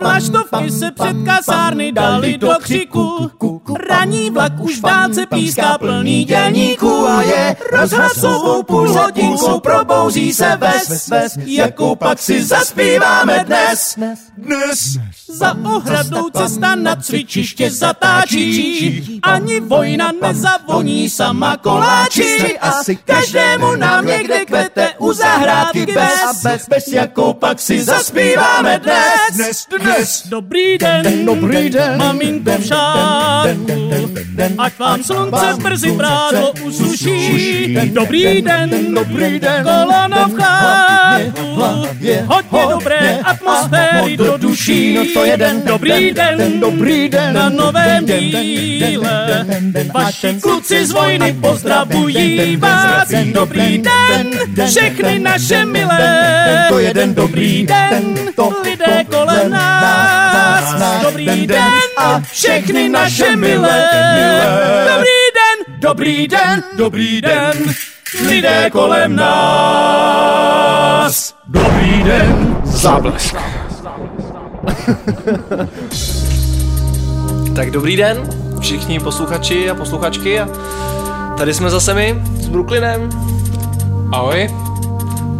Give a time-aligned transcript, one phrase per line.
[0.00, 3.30] Vlaštovky se před kasárny dali do křiku,
[3.88, 10.56] raní vlak už v dálce píská plný dělníků a je rozhlasovou půl hodinku probouzí se
[10.56, 11.10] ves,
[11.44, 13.98] jakou pak si zaspíváme dnes.
[14.38, 14.98] Dnes
[15.28, 22.58] za ohradou cesta na cvičiště zatáčí, ani vojna nezavoní sama koláči.
[22.60, 29.34] Asi každému nám někde kvete u zahrádky bez, bez, bez jakou pak si zaspíváme dnes.
[29.34, 30.26] Dnes, dnes.
[30.28, 33.76] Dobrý den, dobrý den, maminko v šátku,
[34.58, 37.78] ať vám slunce brzy prádlo usuší.
[37.94, 41.46] Dobrý den, dobrý den, kolona v chápu,
[42.26, 44.94] hodně dobré atmosféry do duší.
[44.94, 49.46] No to je den, dobrý den, dobrý den, na novém díle.
[49.94, 53.08] Vaši kluci z vojny pozdravují vás.
[53.32, 54.26] Dobrý den,
[54.66, 56.66] všechny naše milé.
[56.68, 58.14] To je den, dobrý den,
[58.64, 59.75] lidé kolem nás.
[61.02, 61.72] Dobrý den,
[62.22, 63.84] všechny naše milé.
[64.88, 67.52] Dobrý den, dobrý den, dobrý den,
[68.28, 70.16] lidé kolem nás.
[71.46, 73.36] Dobrý den, Záblesk.
[77.56, 78.30] tak dobrý den,
[78.60, 80.40] všichni posluchači a posluchačky.
[80.40, 80.48] A
[81.38, 83.10] tady jsme zase my s Brooklynem.
[84.12, 84.50] Ahoj.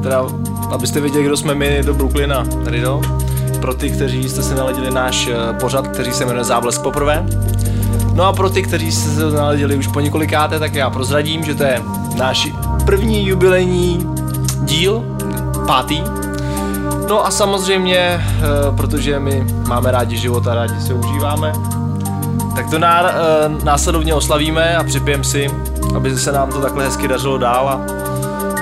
[0.02, 0.24] Teda,
[0.70, 2.44] abyste věděli, kdo jsme my do Brooklyna.
[2.64, 3.15] Tady do.
[3.60, 7.26] Pro ty, kteří jste si naladili náš eh, pořad, který se jmenuje Záblesk poprvé.
[8.14, 11.54] No a pro ty, kteří jste se naladili už po několikáté, tak já prozradím, že
[11.54, 11.82] to je
[12.16, 12.48] náš
[12.84, 14.06] první jubilejní
[14.64, 15.04] díl,
[15.66, 16.02] pátý,
[17.08, 18.22] No a samozřejmě, eh,
[18.76, 21.52] protože my máme rádi život a rádi se užíváme,
[22.56, 22.80] tak to eh,
[23.64, 25.50] následovně oslavíme a připijeme si,
[25.96, 27.80] aby se nám to takhle hezky dařilo dál a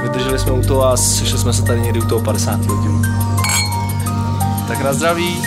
[0.02, 2.60] vydrželi jsme u toho a sešli jsme se tady někdy u toho 50.
[2.60, 3.02] dílu.
[4.68, 5.42] Tak na zdraví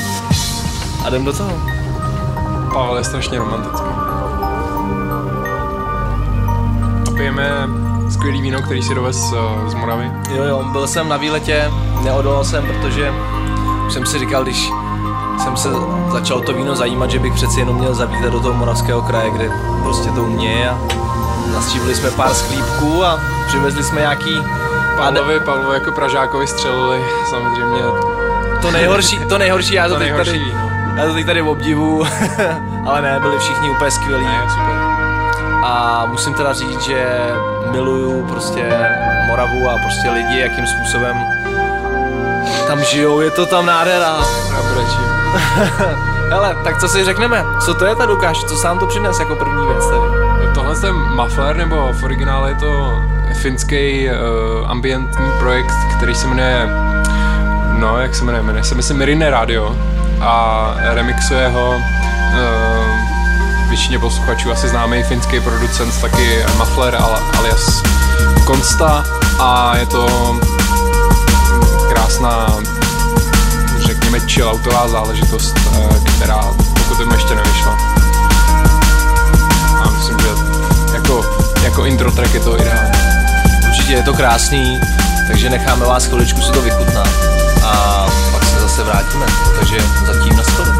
[1.06, 1.52] a jdem do toho.
[2.74, 3.88] Pavel je strašně romantický.
[7.08, 7.68] A pijeme
[8.10, 9.34] skvělý víno, který si dovez
[9.68, 10.12] z Moravy.
[10.36, 11.72] Jo, jo, byl jsem na výletě,
[12.04, 13.14] neodolal jsem, protože
[13.90, 14.72] jsem si říkal, když
[15.44, 15.70] jsem se
[16.12, 19.52] začal to víno zajímat, že bych přeci jenom měl zavítat do toho moravského kraje, kde
[19.84, 20.78] prostě to uměje a
[21.54, 24.38] nastřívili jsme pár sklípků a přivezli jsme nějaký...
[24.98, 28.17] Pavlovi, Pavlovi jako Pražákovi střelili samozřejmě.
[28.62, 30.72] To nejhorší, to nejhorší, já to, To teď nejhorší tady, víno.
[30.96, 32.04] já to teď tady obdivu,
[32.86, 34.26] ale ne, byli všichni úplně skvělí.
[34.26, 34.76] Ne, super.
[35.64, 37.06] A musím teda říct, že
[37.72, 38.90] miluju prostě
[39.28, 41.18] Moravu a prostě lidi, jakým způsobem
[42.68, 44.16] tam žijou, je to tam nádhera.
[46.30, 47.46] Hele, tak co si řekneme?
[47.60, 48.44] Co to je ta Lukáš?
[48.44, 50.54] Co sám to přines jako první věc tady?
[50.54, 53.04] Tohle je muffler, nebo v originále je to
[53.42, 56.70] finský uh, ambientní projekt, který se jmenuje,
[57.78, 59.76] no jak se jmenuje, jmenuje se myslím Mirine Radio
[60.22, 61.80] a remixuje ho uh,
[63.70, 66.98] většině posluchačů asi známý finský producent, taky Muffler
[67.38, 67.84] alias
[68.46, 69.04] Konsta
[69.40, 70.36] a je to
[71.90, 72.48] krásná
[73.80, 76.42] řekněme chilloutová záležitost, eh, která
[76.74, 77.78] pokud jim ještě nevyšla.
[79.84, 80.28] A myslím, že
[80.94, 81.26] jako,
[81.64, 83.00] jako intro track je to ideální.
[83.68, 84.80] Určitě je to krásný,
[85.28, 87.47] takže necháme vás chviličku si to vychutnat
[88.68, 89.26] zase vrátíme.
[89.56, 90.77] Takže zatím na stole.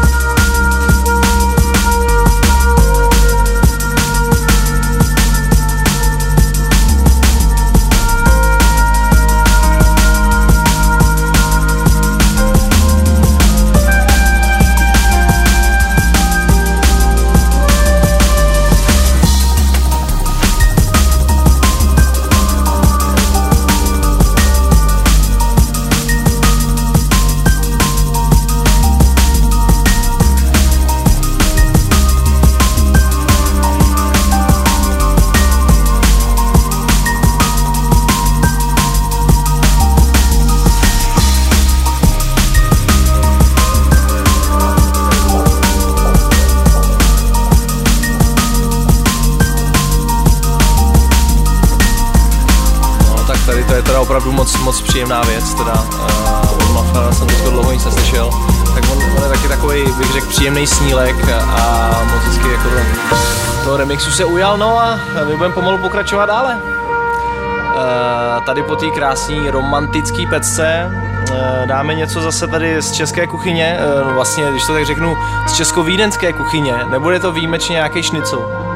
[53.98, 58.30] Teda opravdu moc, moc příjemná věc, teda uh, jsem to dlouho nic neslyšel,
[58.74, 62.68] tak on, on je taky takový, bych řekl, příjemný snílek a moc hezky jako
[63.10, 63.16] to,
[63.64, 64.98] toho remixu se ujal, no a
[65.28, 66.56] my budeme pomalu pokračovat dále.
[66.56, 70.90] Uh, tady po té krásné romantické pecce
[71.30, 75.16] uh, dáme něco zase tady z české kuchyně, uh, vlastně, když to tak řeknu,
[75.46, 78.67] z česko-vídenské kuchyně, nebude to výjimečně nějaký šnicl,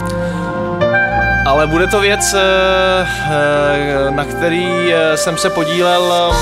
[1.52, 6.34] ale bude to věc, eh, eh, na který eh, jsem se podílel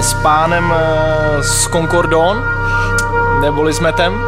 [0.00, 0.74] s pánem
[1.40, 2.44] z Concordon,
[3.40, 4.20] neboli s Metem.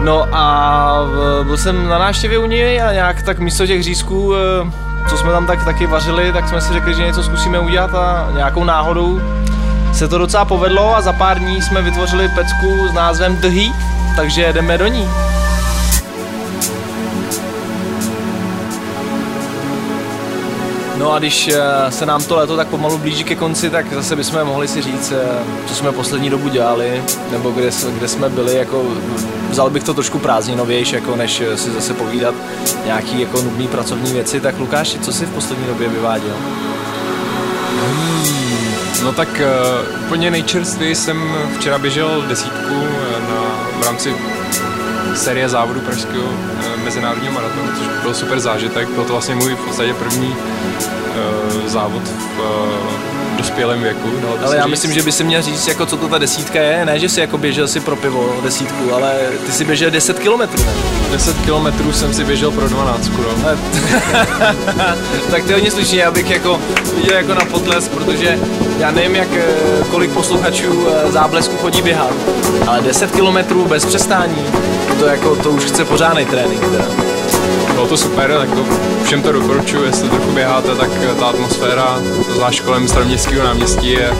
[0.00, 0.94] No a
[1.42, 4.32] byl jsem na návštěvě u něj a nějak tak místo těch řízků,
[5.08, 8.28] co jsme tam tak taky vařili, tak jsme si řekli, že něco zkusíme udělat a
[8.34, 9.20] nějakou náhodou
[9.92, 13.76] se to docela povedlo a za pár dní jsme vytvořili pecku s názvem The Heat,
[14.16, 15.08] takže jdeme do ní.
[21.00, 24.16] No a když eh, se nám to léto tak pomalu blíží ke konci, tak zase
[24.16, 28.56] bychom mohli si říct, eh, co jsme poslední dobu dělali, nebo kde, kde jsme byli,
[28.56, 28.84] jako
[29.50, 32.34] vzal bych to trošku prázdninovější, jako než eh, si zase povídat
[32.84, 34.40] nějaký jako nudný pracovní věci.
[34.40, 36.36] Tak Lukáši, co si v poslední době vyváděl?
[37.80, 38.74] Hmm,
[39.04, 42.74] no tak uh, úplně nejčerstvěji jsem včera běžel desítku
[43.28, 44.14] na, v rámci
[45.14, 46.24] série závodu pražského
[46.84, 48.88] mezinárodního maratonu, což byl super zážitek.
[48.88, 53.10] Byl to vlastně můj v podstatě první uh, závod v uh,
[53.40, 54.08] dospělém věku.
[54.44, 54.70] Ale já říct.
[54.70, 56.84] myslím, že by si měl říct, jako co to ta desítka je.
[56.84, 59.14] Ne, že si jako běžel si pro pivo desítku, ale
[59.46, 60.72] ty si běžel 10 kilometrů, ne?
[61.10, 63.24] 10 kilometrů jsem si běžel pro 12, no.
[65.30, 66.60] tak to je hodně slušně, abych jako
[66.96, 68.38] viděl jako na potles, protože
[68.80, 69.28] já nevím, jak,
[69.90, 72.10] kolik posluchačů záblesku chodí běhat,
[72.66, 74.46] ale 10 kilometrů bez přestání,
[74.98, 76.84] to jako, to už chce pořádný trénink teda.
[77.72, 78.64] Bylo to super, tak to
[79.04, 81.98] všem to doporučuji, jestli trochu běháte, tak ta atmosféra,
[82.34, 84.14] zvlášť kolem staroměstského náměstí je e,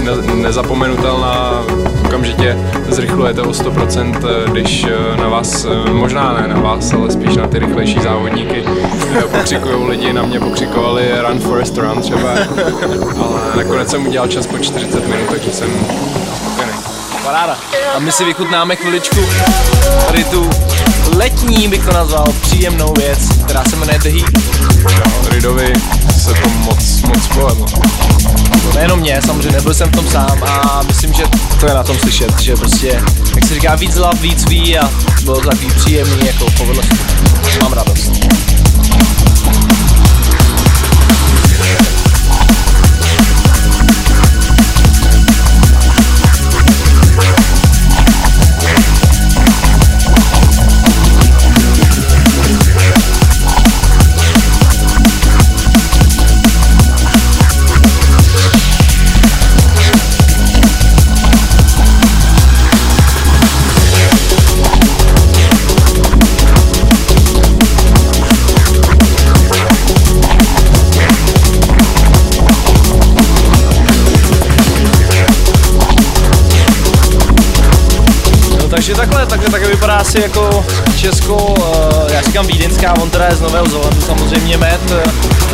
[0.00, 1.64] ne, nezapomenutelná,
[2.10, 2.56] okamžitě
[2.88, 4.14] zrychlujete o 100%,
[4.52, 4.86] když
[5.16, 8.64] na vás, možná ne na vás, ale spíš na ty rychlejší závodníky
[9.30, 12.30] pokřikují lidi, na mě pokřikovali Run Forest Run třeba,
[13.18, 15.68] ale nakonec jsem udělal čas po 40 minut, takže jsem
[16.36, 16.72] spokojený.
[17.24, 17.58] Paráda.
[17.96, 19.20] A my si vychutnáme chviličku
[20.06, 20.50] tady tu
[21.20, 24.30] letní, bych to nazval, příjemnou věc, která se jmenuje The Heat.
[25.30, 25.72] Ridovi
[26.18, 27.66] se to moc, moc povedlo.
[28.62, 31.22] To nejenom mě, samozřejmě nebyl jsem v tom sám a myslím, že
[31.60, 33.02] to je na tom slyšet, že prostě,
[33.34, 34.90] jak se říká, víc lav, víc ví a
[35.24, 36.88] bylo to takový příjemný, jako povedlo se.
[37.62, 38.12] Mám radost.
[78.90, 80.64] Takže takhle, takhle, takhle vypadá asi jako
[80.96, 84.80] Česko, uh, já říkám vídeňská, on teda je z Nového Zelandu samozřejmě met,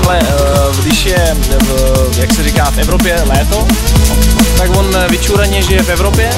[0.04, 3.66] ale uh, když je, v, jak se říká, v Evropě léto,
[4.58, 6.30] tak on vyčuraně žije v Evropě,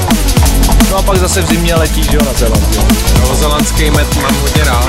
[0.90, 2.78] no a pak zase v zimě letí, že jo, na Zeland.
[3.20, 4.88] Novozelandský met mám hodně rád,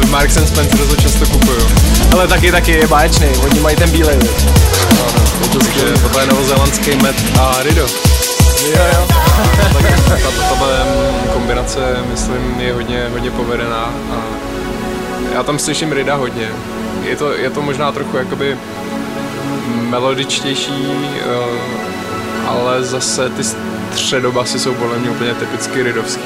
[0.00, 1.68] v Marks and Spencer to často kupuju.
[2.12, 4.18] Ale taky, taky je báječný, oni mají ten bílej.
[4.98, 5.06] No,
[5.40, 7.86] no, to takže tohle je novozelandský met a Rido.
[8.62, 9.21] Jo, jo.
[10.22, 14.24] Tato kombinace, myslím, je hodně, hodně povedená a
[15.34, 16.48] já tam slyším Rida hodně.
[17.04, 18.56] Je to, je to možná trochu jakoby
[19.66, 20.86] melodičtější,
[21.20, 26.22] eh, ale zase ty středobasy jsou podle mě úplně typicky ridovský.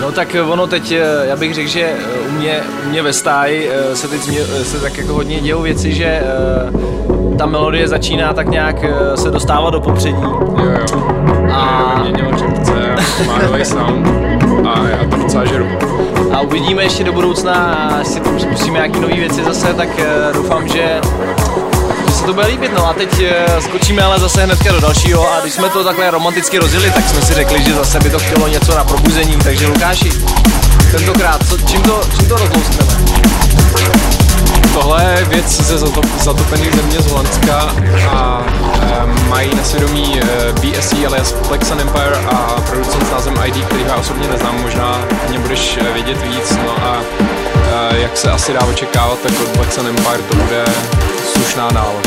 [0.00, 3.12] No tak ono teď, eh, já bych řekl, že eh, u mě, u mě ve
[3.12, 4.20] stáji se teď
[4.62, 6.22] se tak jako hodně dějou věci, že
[7.38, 10.22] ta melodie začíná tak nějak eh, se dostávat do popředí.
[10.22, 11.02] Jo, jo.
[11.52, 11.98] A...
[12.02, 14.06] Měnilo čepce, má nový sound
[14.66, 15.66] a já to docela žeru.
[16.32, 17.54] A uvidíme ještě do budoucna,
[18.00, 21.00] až si tam spustíme nějaké nové věci zase, tak eh, doufám, že
[22.06, 22.72] že se to bude líbit.
[22.74, 26.10] No a teď eh, skočíme ale zase hnedka do dalšího a když jsme to takhle
[26.10, 29.66] romanticky rozjeli, tak jsme si řekli, že zase by to chtělo něco na probuzení, takže
[29.66, 30.10] Lukáši,
[30.90, 34.13] tentokrát, co, čím to, čím to rozlouskneme?
[34.74, 35.78] Tohle je věc ze
[36.24, 37.74] zatopených země z Holandska
[38.10, 38.42] a
[38.82, 43.64] e, mají na svědomí e, BSE alias Plex and Empire a producent s názvem ID,
[43.64, 47.00] který já osobně neznám, možná mě budeš eh, vědět víc, no a
[47.92, 50.64] e, jak se asi dá očekávat, tak od Plex and Empire to bude
[51.32, 52.06] slušná nálož.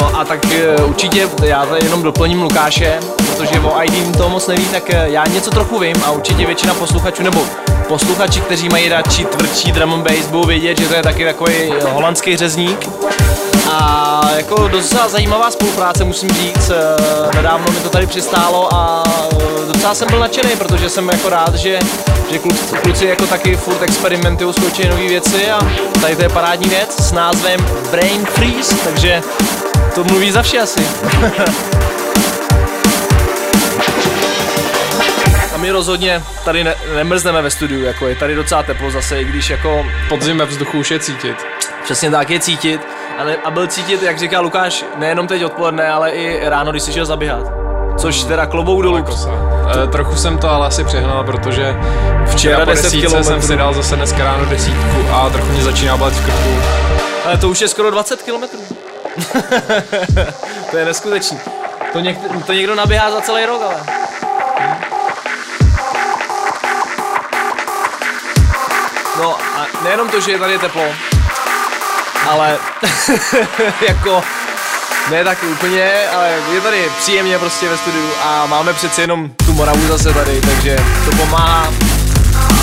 [0.00, 0.46] No a tak
[0.84, 3.00] určitě já tady jenom doplním Lukáše,
[3.46, 6.74] protože o ID toho moc neví, tak eh, já něco trochu vím a určitě většina
[6.74, 7.46] posluchačů nebo
[7.88, 11.72] posluchači, kteří mají radši tvrdší drum and bass, budou vědět, že to je taky takový
[11.92, 12.88] holandský řezník.
[13.70, 16.70] A jako docela zajímavá spolupráce, musím říct.
[16.70, 21.28] Eh, nedávno mi to tady přistálo a eh, docela jsem byl nadšený, protože jsem jako
[21.28, 21.78] rád, že,
[22.30, 25.60] že kluci, kluci jako taky furt experimentují, zkoušejí nové věci a
[26.00, 29.22] tady to je parádní věc s názvem Brain Freeze, takže
[29.94, 30.80] to mluví za vše asi.
[35.62, 39.50] my rozhodně tady ne, nemrzneme ve studiu, jako je tady docela teplo zase, i když
[39.50, 39.86] jako...
[40.08, 41.36] Podzim ve vzduchu už je cítit.
[41.84, 42.80] Přesně tak je cítit.
[43.18, 46.82] A, ne, a byl cítit, jak říká Lukáš, nejenom teď odpoledne, ale i ráno, když
[46.82, 47.52] jsi šel zaběhat.
[47.96, 49.04] Což teda klobou dolů.
[49.84, 51.76] E, trochu jsem to ale asi přehnal, protože
[52.26, 56.14] včera po desítce jsem si dal zase dneska ráno desítku a trochu mě začíná bolet
[56.14, 56.62] v krku.
[57.24, 58.60] Ale to už je skoro 20 kilometrů.
[60.70, 61.38] to je neskutečný.
[61.92, 64.02] To, něk, to někdo naběhá za celý rok, ale.
[69.84, 70.84] Nejenom to, že je tady teplo,
[72.30, 72.58] ale
[73.88, 74.22] jako
[75.10, 79.52] ne tak úplně, ale je tady příjemně prostě ve studiu a máme přeci jenom tu
[79.52, 81.72] Moravu zase tady, takže to pomáhá,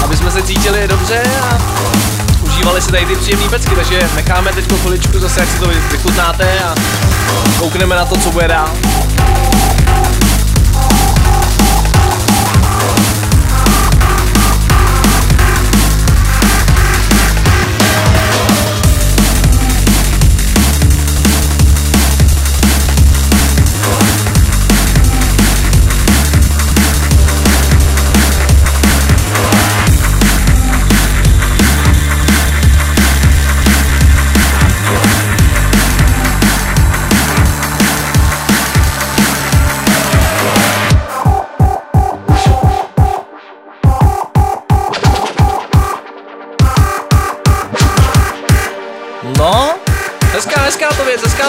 [0.03, 1.57] aby jsme se cítili dobře a
[2.41, 6.59] užívali si tady ty příjemné pecky, takže necháme teď chviličku zase, jak si to vychutnáte
[6.59, 6.75] a
[7.59, 8.69] koukneme na to, co bude dál.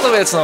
[0.08, 0.42] Věc, no.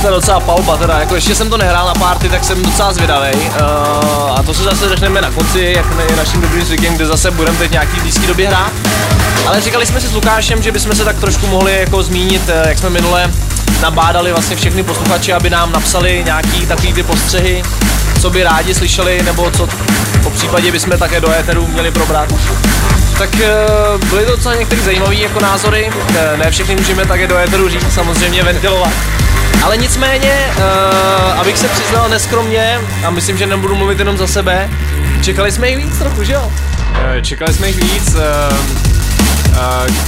[0.00, 2.92] To je docela palba teda, jako ještě jsem to nehrál na party, tak jsem docela
[2.92, 3.36] zvědavý.
[3.36, 7.06] Uh, eh, a to se zase řekneme na konci, jak je naším dobrým zvykem, kde
[7.06, 8.72] zase budeme teď nějaký blízký době hrát.
[9.46, 12.68] Ale říkali jsme si s Lukášem, že bychom se tak trošku mohli jako zmínit, eh,
[12.68, 13.30] jak jsme minule
[13.80, 17.62] nabádali vlastně všechny posluchači, aby nám napsali nějaký takový ty postřehy,
[18.20, 19.68] co by rádi slyšeli, nebo co
[20.22, 22.28] po případě bychom také do éteru měli probrat.
[23.20, 27.36] Tak uh, byly to docela některé zajímavé jako názory, uh, ne všechny můžeme také do
[27.36, 28.92] éteru říct, samozřejmě ventilovat.
[29.62, 34.70] Ale nicméně, uh, abych se přiznal neskromně, a myslím, že nebudu mluvit jenom za sebe,
[35.22, 36.52] čekali jsme jich víc trochu, že jo?
[37.22, 38.16] Čekali jsme jich víc,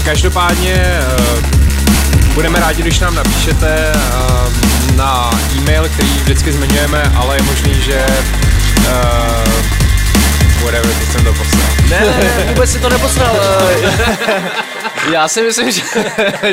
[0.05, 1.01] každopádně
[2.35, 3.93] budeme rádi, když nám napíšete
[4.97, 8.07] na e-mail, který vždycky zmiňujeme, ale je možný, že
[10.65, 11.63] whatever, to jsem to poslal.
[11.91, 13.37] Ne, ne, vůbec si to neposlal.
[15.13, 15.83] Já si myslím, že,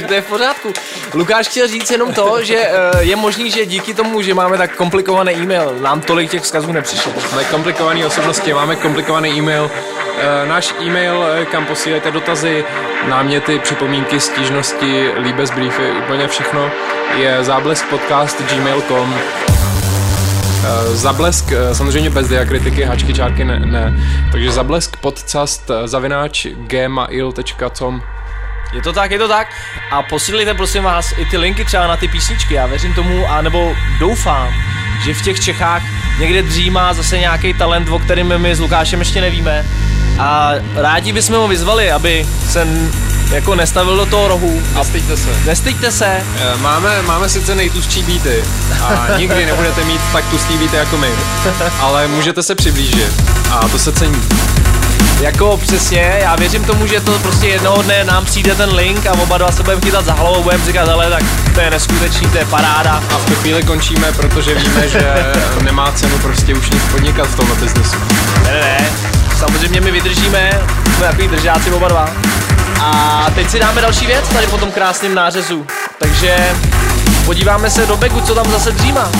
[0.07, 0.73] to je v pořádku.
[1.13, 4.75] Lukáš chtěl říct jenom to, že eh, je možný, že díky tomu, že máme tak
[4.75, 7.11] komplikovaný e-mail, nám tolik těch vzkazů nepřišlo.
[7.31, 9.71] Máme komplikovaný osobnosti, máme komplikovaný e-mail.
[10.17, 12.65] Eh, náš e-mail, eh, kam posíláte dotazy,
[13.07, 16.71] náměty, připomínky, stížnosti, líbezbriefy, úplně všechno,
[17.15, 19.15] je zábleskpodcast.gmail.com
[20.85, 23.93] zablesk, eh, samozřejmě bez diakritiky, hačky, čárky ne, ne.
[24.31, 28.01] Takže zablesk podcast eh, zavináč gmail.com
[28.73, 29.47] je to tak, je to tak.
[29.91, 32.53] A posílejte prosím vás i ty linky třeba na ty písničky.
[32.53, 34.53] Já věřím tomu, a nebo doufám,
[35.03, 35.83] že v těch Čechách
[36.19, 39.65] někde dřímá zase nějaký talent, o kterém my s Lukášem ještě nevíme.
[40.19, 42.67] A rádi bychom ho vyzvali, aby se
[43.29, 44.61] jako nestavil do toho rohu.
[44.75, 45.29] Nestýďte se.
[45.45, 46.05] Nestýďte se.
[46.05, 48.43] Eh, máme, máme sice nejtustší beaty
[48.81, 51.09] a nikdy nebudete mít tak tustý beaty jako my,
[51.79, 54.21] ale můžete se přiblížit a to se cení.
[55.21, 59.11] Jako přesně, já věřím tomu, že to prostě jednoho dne nám přijde ten link a
[59.11, 62.37] oba dva se budeme chytat za hlavou, budeme říkat, ale tak to je neskutečný, to
[62.37, 63.03] je paráda.
[63.13, 65.15] A v tu chvíli končíme, protože víme, že
[65.63, 67.97] nemá cenu prostě už nic podnikat v tomhle biznesu.
[68.43, 68.89] Ne, ne, ne,
[69.39, 70.61] samozřejmě my vydržíme,
[70.95, 72.09] jsme takový držáci oba dva.
[72.81, 75.67] A teď si dáme další věc tady po tom krásném nářezu.
[75.99, 76.55] Takže
[77.25, 79.11] podíváme se do beku, co tam zase dřímá.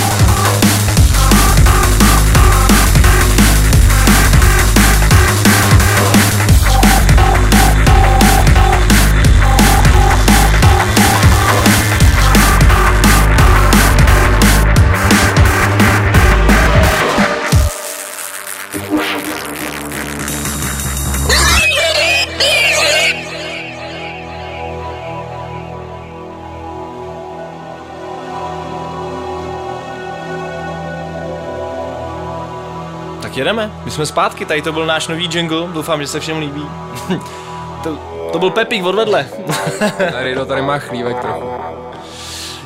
[33.29, 36.39] Tak jedeme, my jsme zpátky, tady to byl náš nový jingle, doufám, že se všem
[36.39, 36.65] líbí.
[37.83, 37.97] to,
[38.31, 39.25] to byl Pepík odvedle.
[40.11, 41.49] tady, to tady má chlívek trochu.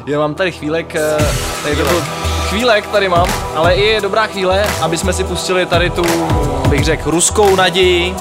[0.05, 1.17] Já mám tady chvílek, eh,
[1.63, 2.03] tady to byl
[2.49, 6.03] chvílek tady mám, ale i je dobrá chvíle, aby jsme si pustili tady tu,
[6.69, 8.15] bych řekl, ruskou naději.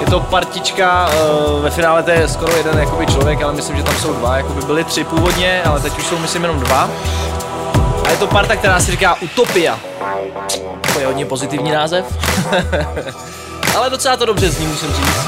[0.00, 3.82] Je to partička, eh, ve finále to je skoro jeden jakoby člověk, ale myslím, že
[3.82, 6.90] tam jsou dva, jakoby byly tři původně, ale teď už jsou myslím jenom dva.
[8.08, 9.78] A je to parta, která se říká Utopia.
[10.92, 12.04] To je hodně pozitivní název.
[13.76, 15.26] ale docela to dobře zní, musím říct.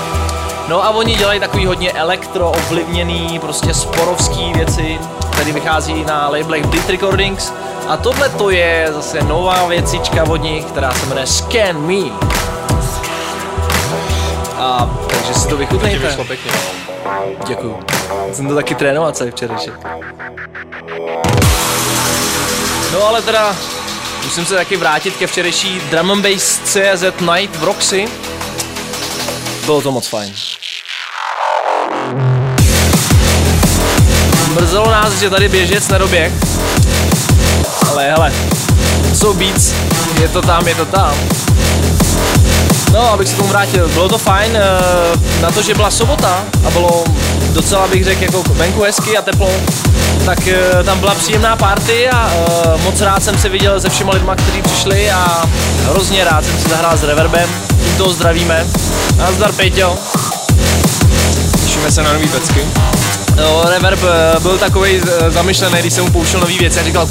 [0.68, 4.98] No a oni dělají takový hodně elektro ovlivněný, prostě sporovský věci,
[5.32, 7.52] který vychází na labelech Beat Recordings.
[7.88, 12.10] A tohle to je zase nová věcička od nich, která se jmenuje Scan Me.
[14.56, 16.16] A takže si to vychutnejte.
[17.46, 17.78] Děkuju.
[18.32, 19.74] Jsem to taky trénovat celý včerejšek.
[22.92, 23.56] No ale teda
[24.24, 28.08] musím se taky vrátit ke včerejší Drum and Bass CZ Night v Roxy.
[29.64, 30.34] Bylo to moc fajn.
[34.54, 36.32] Mrzelo nás, že tady běžec nedoběh.
[37.90, 38.32] Ale hele,
[39.14, 39.72] jsou beats,
[40.20, 41.14] je to tam, je to tam.
[42.92, 46.70] No, abych se tomu vrátil, bylo to fajn, eh, na to, že byla sobota a
[46.70, 47.04] bylo
[47.52, 49.50] docela bych řekl jako venku hezky a teplo,
[50.24, 54.12] tak eh, tam byla příjemná party a uh, moc rád jsem se viděl se všema
[54.12, 55.48] lidma, kteří přišli a
[55.84, 58.66] hrozně rád jsem si zahrál s Reverbem, tím toho zdravíme.
[59.16, 59.96] Nazdar Peťo.
[61.62, 62.64] Těšíme se na nový pecky.
[63.36, 64.00] No, Reverb
[64.42, 67.08] byl takový zamyšlený, když jsem mu pouštěl nový věci a říkal,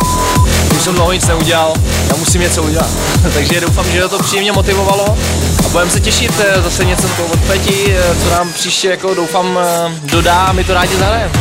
[0.75, 1.73] už jsem dlouho nic neudělal,
[2.09, 2.89] já musím něco udělat.
[3.33, 5.17] Takže doufám, že to příjemně motivovalo
[5.65, 6.31] a budeme se těšit
[6.63, 9.59] zase něco od Peti, co nám příště jako doufám
[10.03, 11.31] dodá a my to rádi zahrajeme.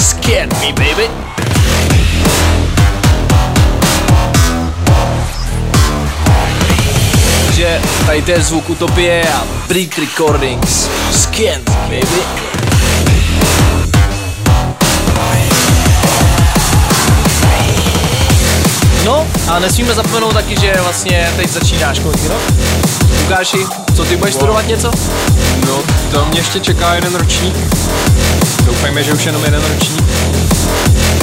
[0.00, 1.10] Scan me, baby.
[7.46, 10.88] Takže tady to je zvuk Utopie a Break Recordings.
[11.12, 12.22] Scan me, baby.
[19.04, 22.42] No a nesmíme zapomenout taky, že vlastně teď začíná školní rok.
[23.22, 23.58] Lukáši,
[23.96, 24.90] co ty budeš studovat něco?
[25.66, 25.78] No,
[26.10, 27.56] to mě ještě čeká jeden ročník.
[28.64, 30.04] Doufejme, že už jenom jeden ročník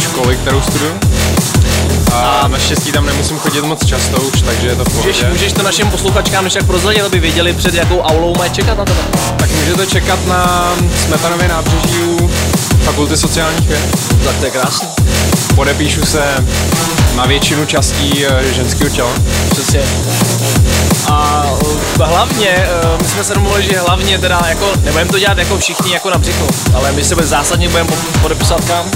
[0.02, 0.94] školy, kterou studuju.
[2.14, 5.64] A naštěstí tam nemusím chodit moc často už, takže je to v můžeš, můžeš to
[5.64, 9.00] našim posluchačkám jak prozradit, aby věděli před jakou aulou mají čekat na tebe?
[9.38, 10.72] Tak můžete čekat na
[11.06, 12.32] Smetanově nábřeží u
[12.84, 13.82] Fakulty sociálních věd.
[14.24, 14.88] Tak to je krásný.
[15.56, 16.46] Podepíšu se
[17.16, 19.12] na většinu částí ženského těla.
[19.52, 19.82] Přesně.
[21.10, 21.46] A
[22.04, 22.68] hlavně,
[23.02, 26.18] my jsme se domluvili, že hlavně teda jako, nebudeme to dělat jako všichni jako na
[26.18, 27.90] břicho, ale my se zásadně budeme
[28.22, 28.92] podepisovat kam?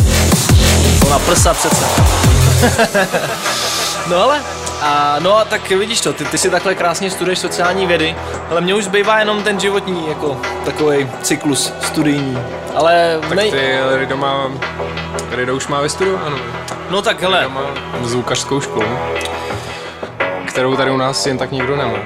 [1.00, 1.86] To na prsa přece.
[4.10, 4.42] no ale,
[4.82, 8.16] a, no a tak vidíš to, ty, ty si takhle krásně studuješ sociální vědy,
[8.50, 12.38] ale mně už zbývá jenom ten životní, jako takový cyklus studijní.
[12.76, 13.52] Ale tak nej...
[13.52, 14.52] ty Rido má,
[15.32, 16.38] Rido už má vystudováno.
[16.90, 17.48] No tak hele.
[17.48, 17.62] má
[18.04, 18.88] zvukařskou školu,
[20.48, 21.98] kterou tady u nás jen tak nikdo nemá.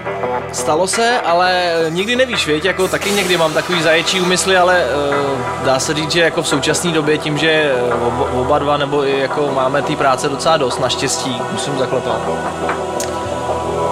[0.52, 5.66] Stalo se, ale nikdy nevíš, věď, jako taky někdy mám takový zaječí úmysly, ale uh,
[5.66, 7.74] dá se říct, že jako v současné době tím, že
[8.08, 12.22] oba, oba dva nebo i jako máme té práce docela dost, naštěstí, musím zaklepat,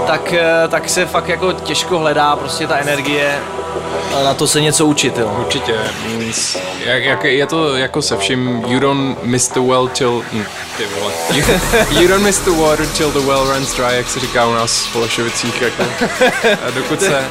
[0.08, 0.34] tak,
[0.70, 3.40] tak se fakt jako těžko hledá prostě ta energie
[4.24, 5.36] na to se něco učit, jo.
[5.40, 5.76] Určitě.
[6.86, 10.24] Jak, jak, je to jako se vším, you don't miss the well till...
[10.32, 10.46] Hm,
[10.78, 11.14] ty vole.
[11.34, 11.44] You,
[12.02, 14.86] you don't miss the water till the well runs dry, jak se říká u nás
[14.86, 15.84] v Holešovicích, jako.
[16.68, 17.24] A dokud se...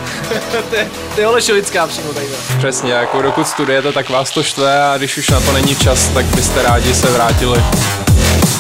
[1.15, 2.27] To je Holešovická přímo tady.
[2.59, 6.09] Přesně, jako dokud studujete, tak vás to štve a když už na to není čas,
[6.09, 7.63] tak byste rádi se vrátili.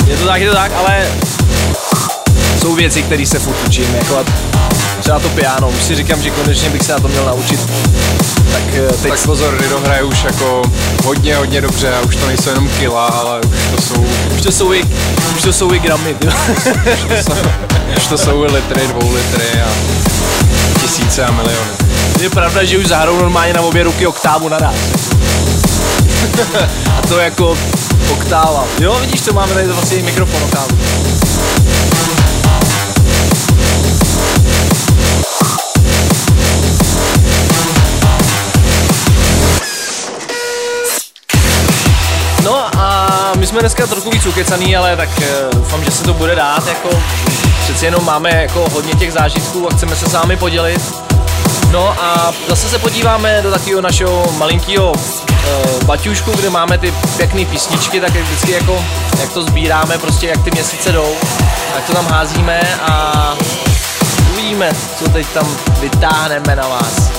[0.07, 1.09] Je to tak, je to tak, ale
[2.61, 4.25] jsou věci, které se furt učím, jako
[5.07, 7.61] třeba to piano, už si říkám, že konečně bych se na to měl naučit.
[8.53, 9.11] Tak eh, teď...
[9.11, 10.63] Tak pozor, Rido hraje už jako
[11.05, 14.07] hodně, hodně dobře a už to nejsou jenom kila, ale už to jsou...
[14.35, 14.85] Už to jsou i,
[15.37, 16.35] už to jsou i gramy, už,
[17.09, 17.39] to jsou,
[17.97, 19.69] už to jsou litry, dvou litry a
[20.81, 21.71] tisíce a miliony.
[22.21, 24.75] Je pravda, že už zahrou normálně na obě ruky oktávu naraz.
[26.99, 27.59] a to jako
[28.13, 28.65] oktáva.
[28.81, 30.79] Jo, vidíš, to máme tady vlastně mikrofon oktávu.
[43.47, 46.67] My jsme dneska trochu víc ukecaný, ale tak uh, doufám, že se to bude dát,
[46.67, 46.89] jako
[47.65, 50.95] přeci jenom máme jako hodně těch zážitků a chceme se s vámi podělit.
[51.71, 57.45] No a zase se podíváme do takového našeho malinkého uh, baťušku, kde máme ty pěkné
[57.45, 58.85] písničky, tak jak vždycky jako,
[59.21, 61.17] jak to sbíráme, prostě jak ty měsíce jdou,
[61.75, 63.35] tak to tam házíme a
[64.33, 67.11] uvidíme, co teď tam vytáhneme na vás.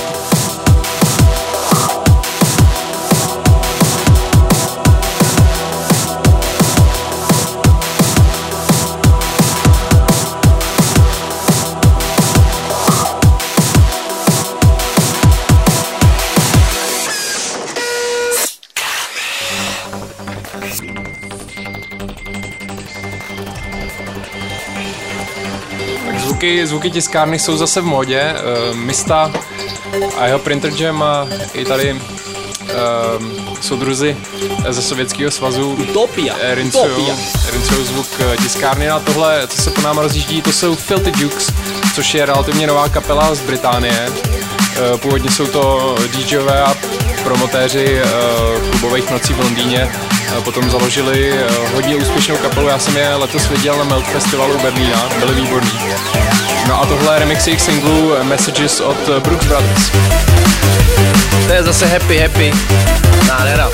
[26.38, 28.34] Zvuky, zvuky tiskárny jsou zase v modě.
[28.70, 29.32] Uh, Mista
[30.18, 32.00] a jeho Printer Jam a i tady uh,
[33.60, 34.16] soudruzi
[34.68, 36.36] ze Sovětského svazu Utopia.
[37.52, 41.52] rincují zvuk eh, tiskárny a tohle, co se po nám rozjíždí, to jsou Filthy Dukes,
[41.94, 44.08] což je relativně nová kapela z Británie.
[44.10, 46.74] Uh, původně jsou to DJové a
[47.24, 49.88] promotéři uh, klubových nocí v Londýně
[50.44, 55.08] potom založili eh, hodně úspěšnou kapelu, já jsem je letos viděl na Melt Festivalu Berlína,
[55.18, 55.70] byli výborní.
[56.68, 59.90] No a tohle je remix jejich singlu Messages od Brooks Brothers.
[61.46, 62.52] To je zase happy, happy.
[63.28, 63.70] Nádhera.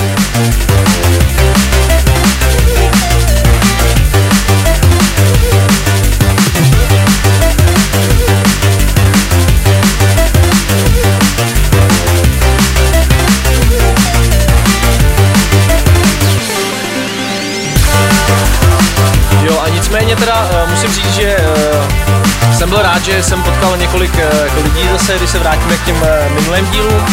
[20.15, 24.45] Nicméně teda uh, musím říct, že uh, jsem byl rád, že jsem potkal několik uh,
[24.45, 27.05] jako lidí zase, když se vrátíme k těm minulým dílům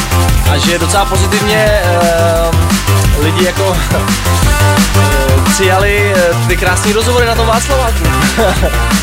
[0.52, 1.82] a že docela pozitivně
[3.18, 3.76] lidi jako
[5.44, 8.02] přijali uh, ty krásné rozhovory na tom Václaváku.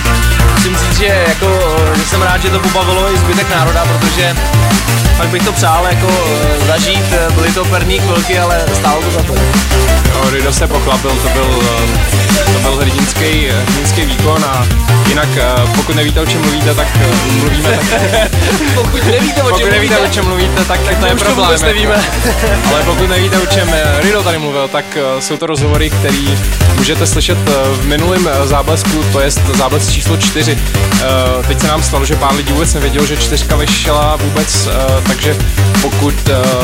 [0.60, 1.60] musím říct, že, jako,
[1.96, 4.36] že jsem rád, že to pobavilo i zbytek národa, protože
[5.18, 6.08] pak bych to přál jako
[6.68, 9.34] zažít, byly to perní chvilky, ale stálo to za to.
[10.14, 11.60] No, Rido se pochlapil, to byl,
[12.54, 14.68] to byl hrdinský, hrdinský výkon a
[15.08, 15.30] jinak
[15.76, 16.88] pokud nevíte, o čem mluvíte, tak
[17.32, 18.02] mluvíme tak.
[18.76, 21.60] pokud nevíte, o čem, pokud nevíte, o čem mluvíte, tak, tak to je problém.
[21.60, 21.96] To nevíme.
[22.70, 24.86] ale pokud nevíte, o čem Rido tady mluvil, tak
[25.20, 26.29] jsou to rozhovory, které
[26.78, 27.38] můžete slyšet
[27.82, 30.58] v minulém záblesku, to je záblesk číslo 4.
[31.48, 34.68] Teď se nám stalo, že pár lidí vůbec nevědělo, že čtyřka vyšla vůbec,
[35.08, 35.36] takže
[35.82, 36.14] pokud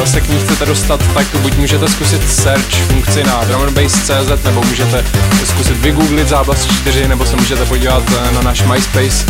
[0.06, 5.06] se k ní chcete dostat, tak buď můžete zkusit search funkci na drumandbass.cz nebo můžete
[5.46, 9.26] zkusit vygooglit záblas 4 nebo se můžete podívat eh, na náš MySpace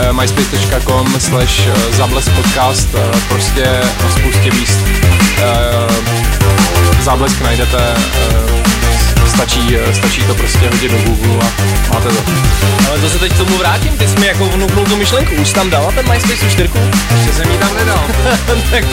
[0.00, 2.88] eh, myspace.com slash eh, záblesk podcast
[3.28, 4.78] prostě spoustě míst
[7.02, 7.94] záblesk najdete
[9.38, 12.22] stačí, stačí to prostě hodit do Google a máte to.
[12.88, 15.52] Ale to se teď k tomu vrátím, ty jsi mi jako vnuknul tu myšlenku, už
[15.52, 16.70] tam dala ten MySpace 4?
[17.16, 18.04] Ještě jsem ji tam nedal.
[18.70, 18.84] tak,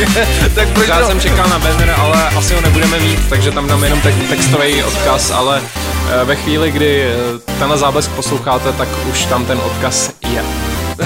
[0.56, 3.84] tak proč Já jsem čekal na banner, ale asi ho nebudeme mít, takže tam dám
[3.84, 5.62] jenom te- textový odkaz, ale
[6.22, 7.14] eh, ve chvíli, kdy eh,
[7.60, 10.44] tenhle záblesk posloucháte, tak už tam ten odkaz je.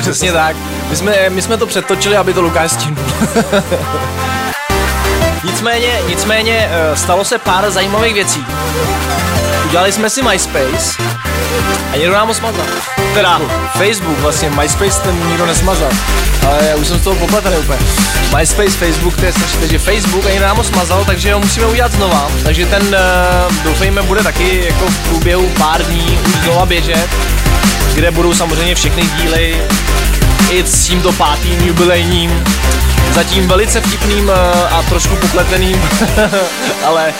[0.01, 0.55] Přesně tak.
[0.89, 3.05] My jsme, my jsme to přetočili, aby to Lukáš stihnul.
[5.43, 8.45] nicméně, nicméně eh, stalo se pár zajímavých věcí.
[9.65, 11.03] Udělali jsme si MySpace
[11.93, 12.65] a někdo nám ho smazal.
[13.13, 13.41] Teda
[13.77, 15.89] Facebook, vlastně MySpace ten nikdo nesmazal.
[16.47, 17.79] Ale já už jsem z toho popletený úplně.
[18.37, 21.65] MySpace, Facebook, to je strašně, takže Facebook a někdo nám ho smazal, takže ho musíme
[21.65, 22.31] udělat znova.
[22.43, 27.07] Takže ten, uh, doufejme, bude taky jako v průběhu pár dní už znova běžet,
[27.93, 29.55] kde budou samozřejmě všechny díly
[30.49, 32.43] i s tímto pátým jubilejním
[33.13, 35.81] zatím velice vtipným eh, a trošku popleteným,
[36.85, 37.13] ale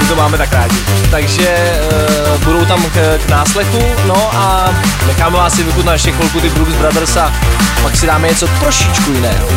[0.00, 0.76] my to máme tak rádi.
[1.10, 1.80] Takže
[2.34, 4.70] uh, budou tam k, k náslechu, no a
[5.06, 7.32] necháme vás si vychutnat ještě chvilku ty Brooks Brothers a
[7.82, 9.48] pak si dáme něco trošičku jiného.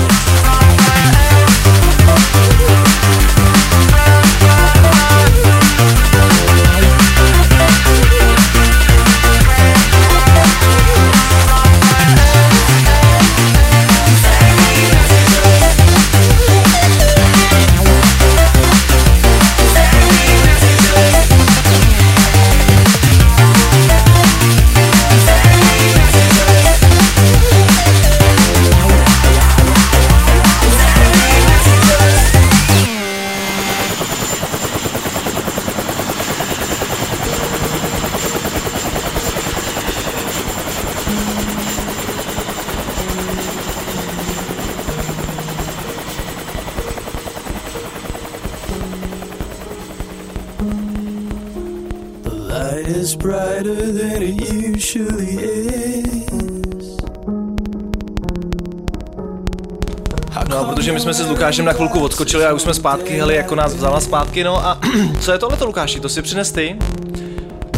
[61.35, 64.79] Lukášem na chvilku odskočili a už jsme zpátky, hele, jako nás vzala zpátky, no a
[65.19, 66.75] co je tohleto, Lukáši, to si přines ty?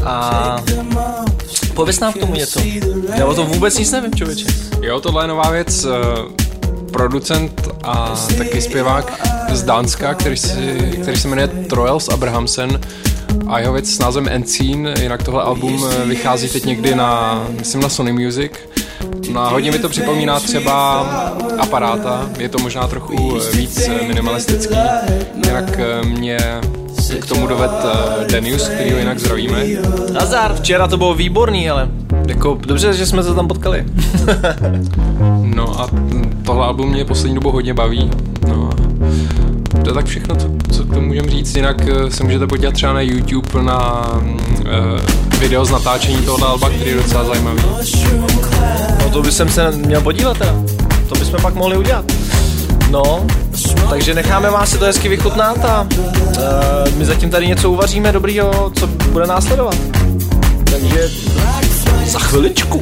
[0.06, 0.58] A
[1.74, 2.60] pověs nám k tomu něco.
[3.16, 4.46] Já o tom vůbec nic nevím, člověče.
[4.82, 5.86] Jo, tohle je nová věc.
[5.86, 5.90] eh,
[6.92, 12.80] Producent a taky zpěvák z Dánska, který, si, který se jmenuje Troels Abrahamsen
[13.48, 17.82] a jeho věc s názvem Encine, jinak tohle album eh, vychází teď někdy na, myslím
[17.82, 18.52] na Sony Music.
[19.32, 21.00] No a hodně mi to připomíná třeba
[21.60, 24.76] aparáta, je to možná trochu víc minimalistický,
[25.46, 26.38] jinak eh, mě
[27.20, 29.66] k tomu doved eh, Denius, který ho jinak zdravíme.
[30.14, 31.90] Nazar, včera to bylo výborný, ale
[32.28, 33.86] jako dobře, že jsme se tam potkali.
[35.42, 35.88] No a
[36.46, 38.12] tohle album mě poslední dobu hodně baví.
[38.48, 38.70] No
[39.84, 41.56] to je tak všechno, co, co k tomu můžeme říct.
[41.56, 46.70] Jinak eh, se můžete podívat třeba na YouTube na uh, video z natáčení tohohle alba,
[46.70, 47.62] který je docela zajímavý.
[49.04, 50.54] No to by jsem se měl podívat teda.
[51.10, 52.06] To bychom pak mohli udělat.
[52.92, 53.26] No,
[53.90, 58.72] takže necháme vás si to hezky vychutnat a uh, my zatím tady něco uvaříme dobrýho,
[58.80, 59.76] co bude následovat.
[60.72, 61.10] Takže
[62.06, 62.80] za chviličku.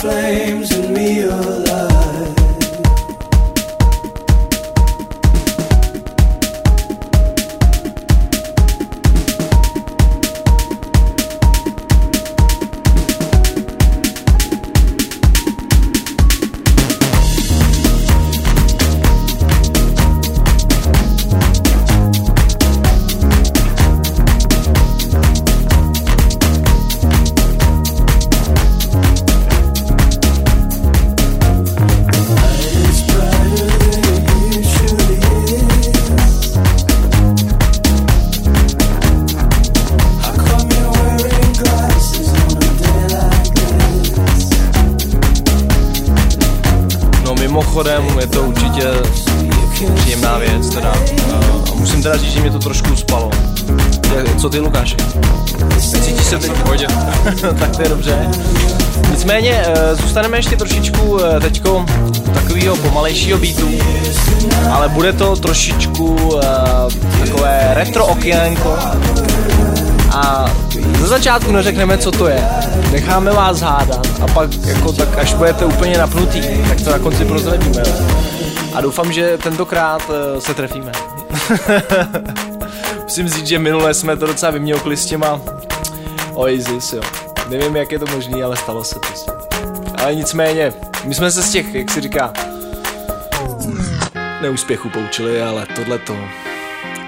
[0.00, 0.87] Flames
[64.98, 68.76] bude to trošičku eh, takové retro okénko.
[70.12, 70.50] A
[70.98, 72.48] ze začátku neřekneme, co to je.
[72.92, 77.24] Necháme vás hádat a pak jako tak, až budete úplně napnutý, tak to na konci
[77.24, 77.82] prozradíme.
[78.74, 80.92] A doufám, že tentokrát eh, se trefíme.
[83.02, 85.40] Musím říct, že minule jsme to docela vyměokli s těma
[86.34, 87.02] Oasis, jo.
[87.48, 89.32] Nevím, jak je to možné, ale stalo se prostě.
[90.02, 90.72] Ale nicméně,
[91.04, 92.32] my jsme se z těch, jak si říká,
[94.40, 96.16] neúspěchů poučili, ale tohle to,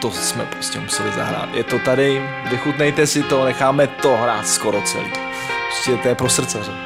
[0.01, 1.55] to jsme prostě museli zahrát.
[1.55, 5.11] Je to tady, vychutnejte si to, necháme to hrát skoro celý.
[5.69, 6.73] Prostě to je pro srdcaře.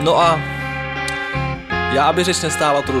[0.00, 0.40] no a
[1.92, 3.00] já, aby řeč nestála, to jdu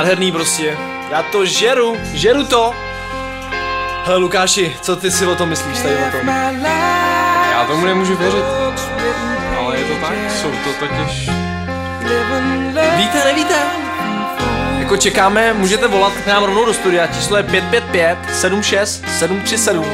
[0.00, 0.78] nádherný prostě.
[1.10, 2.74] Já to žeru, žeru to.
[4.04, 6.28] Hele Lukáši, co ty si o tom myslíš tady o tom?
[7.50, 8.44] Já tomu nemůžu věřit,
[9.58, 11.30] ale je to tak, jsou to totiž...
[12.96, 13.54] Víte, nevíte?
[14.78, 19.84] jako čekáme, můžete volat k nám rovnou do studia, číslo je 555 76 737.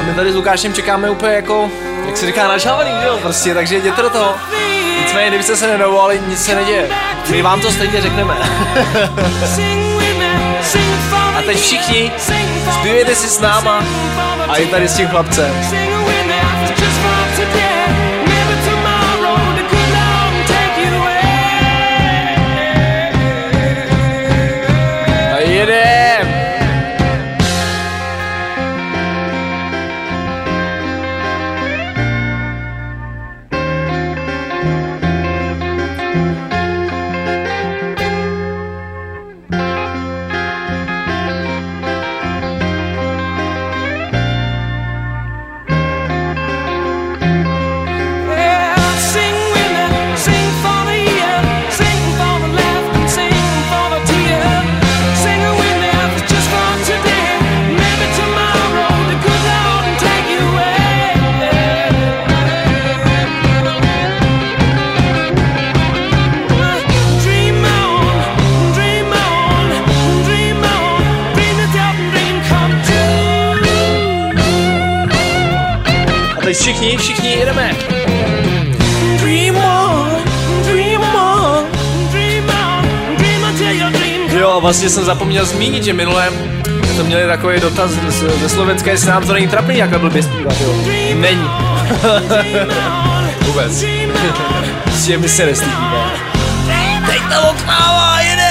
[0.00, 1.70] A my tady s Lukášem čekáme úplně jako,
[2.06, 4.34] jak se říká, nažávaný, jo, prostě, takže jděte do toho.
[5.12, 6.88] Nicméně, kdybyste se nedovolali, nic se neděje.
[7.30, 8.34] My vám to stejně řekneme.
[11.38, 12.12] A teď všichni,
[12.80, 13.84] zpívejte si s náma
[14.48, 15.54] a je tady s tím chlapcem.
[76.52, 77.76] Teď všichni, všichni jedeme.
[79.20, 80.10] Dream on,
[80.64, 81.64] dream on,
[82.10, 86.28] dream on, dream until your dream Jo, a vlastně jsem zapomněl zmínit, že minule
[86.94, 87.90] jsme měli takový dotaz
[88.40, 90.74] ze slovenské, jestli nám to není trapný, jak blbě zpívat, jo.
[91.14, 91.50] Není.
[93.46, 93.84] Vůbec.
[94.92, 96.10] S těmi se nestydíme.
[97.06, 98.41] Teď to oknává, jedem!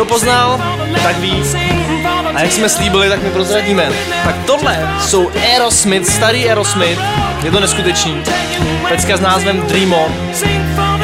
[0.00, 0.60] Kdo poznal,
[1.02, 1.42] tak ví.
[2.34, 3.88] A jak jsme slíbili, tak my prozradíme.
[4.24, 7.00] Tak tohle jsou Aerosmith, starý Aerosmith.
[7.44, 8.22] Je to neskutečný.
[8.88, 10.12] Pecka s názvem Dream On.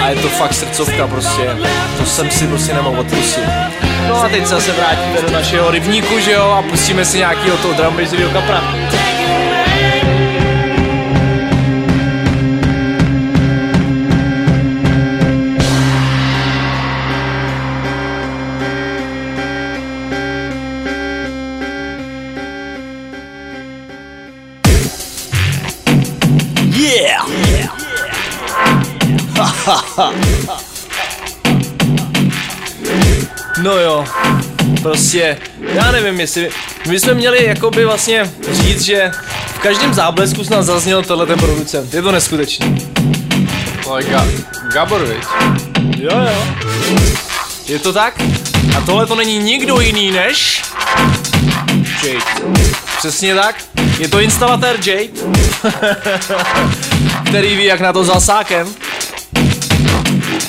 [0.03, 1.57] A je to fakt srdcovka prostě.
[1.99, 3.45] To jsem si prostě nemohl odpustit.
[4.09, 7.57] No a teď se zase vrátíme do našeho rybníku, že jo, a pustíme si nějakýho
[7.57, 8.63] toho drumbassového kapra.
[35.07, 36.51] Prostě, já nevím, jestli,
[36.89, 39.11] my jsme měli jakoby vlastně říct, že
[39.55, 42.89] v každém záblesku snad zazněl tenhle ten producent, je to neskutečný.
[43.91, 45.25] Ale Ga- Gabor, viď?
[45.99, 46.47] Jo, jo.
[47.69, 48.15] Je to tak?
[48.77, 50.63] A tohle to není nikdo jiný než...
[52.05, 52.21] Jade.
[52.99, 53.57] Přesně tak.
[53.99, 55.09] Je to instalatér Jade,
[57.27, 58.69] který ví, jak na to zasákem.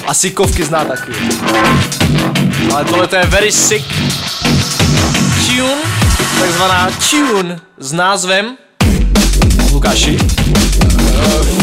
[0.07, 1.11] Asi kovky zná taky.
[2.73, 3.85] Ale tohle to je very sick
[5.57, 5.81] tune,
[6.39, 8.57] takzvaná tune s názvem
[9.71, 10.17] Lukáši.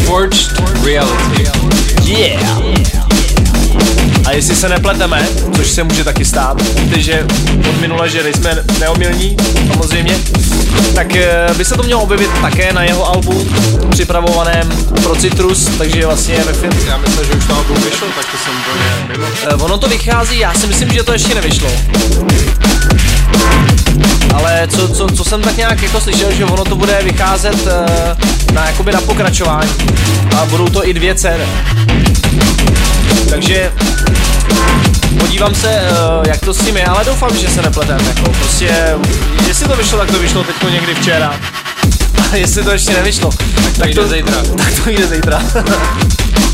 [0.07, 1.51] Forged Reality.
[2.05, 2.59] Yeah!
[4.27, 7.27] A jestli se nepleteme, což se může taky stát, víte, že
[7.69, 9.37] od minule, že nejsme neomilní,
[9.73, 10.19] samozřejmě,
[10.95, 13.49] tak eh, by se to mělo objevit také na jeho albu
[13.91, 14.69] připravovaném
[15.03, 16.73] pro Citrus, takže vlastně ve film.
[16.87, 19.27] Já myslím, že už to album vyšlo, tak to jsem úplně mimo.
[19.51, 21.71] Eh, Ono to vychází, já si myslím, že to ještě nevyšlo.
[24.35, 28.53] Ale co, co, co jsem tak nějak jako slyšel, že ono to bude vycházet eh,
[28.53, 29.71] na, jakoby na pokračování.
[30.37, 31.27] A budou to i dvě CD.
[33.31, 33.73] Takže
[35.19, 37.99] podívám se, eh, jak to s tím je, ale doufám, že se nepletem.
[38.07, 38.95] Jako, prostě,
[39.49, 41.35] jestli to vyšlo, tak to vyšlo teď někdy včera.
[42.33, 43.31] A jestli to ještě nevyšlo,
[43.79, 44.43] tak, to jde zítra.
[44.57, 45.43] Tak to jde zítra.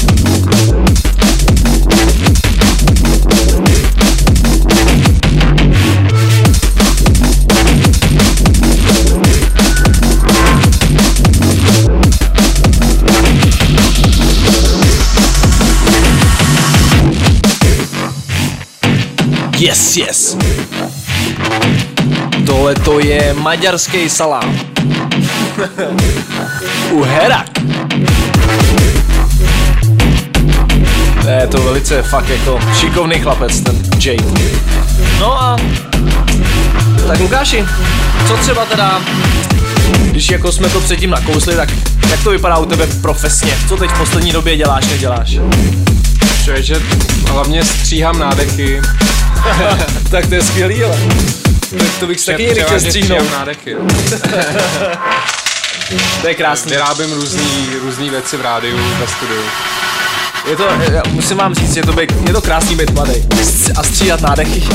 [19.60, 20.36] Yes, yes.
[22.46, 24.60] Tohle to je maďarský salám.
[26.90, 27.46] U Herak.
[31.40, 34.50] Je to velice fakt jako šikovný chlapec, ten Jade.
[35.18, 35.56] No a
[37.06, 37.64] tak Lukáši,
[38.28, 39.00] co třeba teda,
[40.02, 41.68] když jako jsme to předtím nakousli, tak
[42.10, 43.52] jak to vypadá u tebe profesně?
[43.68, 45.38] Co teď v poslední době děláš, neděláš?
[46.50, 46.82] Člověče,
[47.28, 48.80] hlavně stříhám nádechy.
[50.10, 50.98] tak to je skvělý, ale.
[52.00, 53.32] To bych si taky někdy chtěl stříhnout.
[53.32, 53.76] nádechy.
[56.20, 56.70] To je krásný.
[56.70, 59.42] Vyrábím různý, různý věci v rádiu, ve studiu.
[60.50, 63.12] Je to, já musím vám říct, je to, být, je to krásný být mladý
[63.76, 64.62] a stříhat nádechy.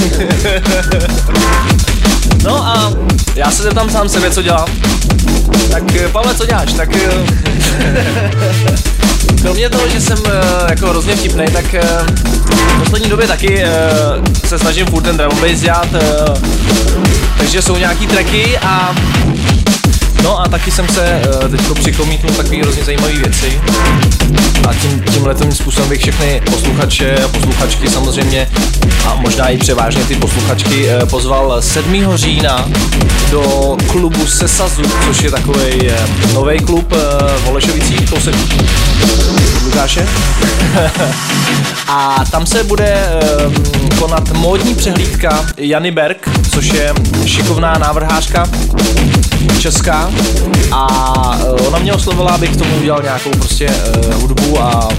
[2.43, 2.93] no a
[3.35, 4.67] já se zeptám sám sebe, co dělám.
[5.71, 6.73] Tak eh, Pavle, co děláš?
[6.73, 7.09] Tak eh,
[9.41, 10.31] kromě toho, že jsem eh,
[10.69, 11.81] jako hrozně vtipnej, tak eh,
[12.51, 13.69] v poslední době taky eh,
[14.47, 15.87] se snažím furt ten drum bass dělat,
[17.37, 18.95] takže jsou nějaký tracky a
[20.25, 23.61] No a taky jsem se uh, teďko přikomítnul takový hrozně zajímavé věci.
[24.69, 28.49] A tím, tímhle tím způsobem bych všechny posluchače a posluchačky samozřejmě
[29.05, 32.15] a možná i převážně ty posluchačky uh, pozval 7.
[32.15, 32.69] října
[33.31, 36.93] do klubu Sesazu, což je takový uh, nový klub
[37.37, 38.35] v Holešovicích, kousek
[39.75, 40.07] Lukáše.
[41.87, 42.97] a tam se bude
[43.47, 43.53] um,
[43.99, 46.93] konat módní přehlídka Jany Berg, což je
[47.25, 48.45] šikovná návrhářka
[49.59, 50.11] česká
[50.71, 54.89] a eh, ona mě oslovila, abych k tomu udělal nějakou prostě uh, hudbu a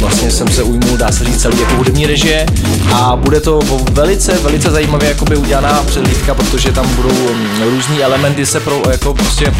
[0.00, 2.46] vlastně jsem se ujmul, dá se říct, celý jako hudební režie
[2.92, 3.60] a bude to
[3.92, 9.14] velice, velice zajímavě jakoby udělaná přehlídka, protože tam budou um, různý elementy se pro, jako
[9.14, 9.54] prostě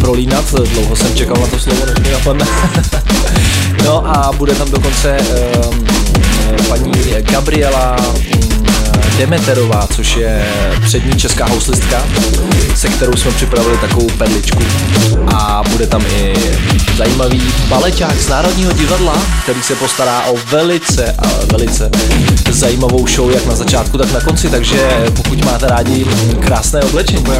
[0.00, 2.46] prolínat, dlouho jsem čekal na to slovo, než mi napadne.
[3.84, 5.16] no a bude tam dokonce
[5.70, 5.86] um,
[6.68, 7.96] paní Gabriela
[9.18, 10.46] Demeterová, což je
[10.84, 12.04] přední česká houslistka,
[12.74, 14.62] se kterou jsme připravili takovou perličku.
[15.34, 16.34] A bude tam i
[16.96, 21.90] zajímavý baleťák z Národního divadla, který se postará o velice a velice
[22.50, 26.06] zajímavou show, jak na začátku, tak na konci, takže pokud máte rádi
[26.40, 27.24] krásné oblečení.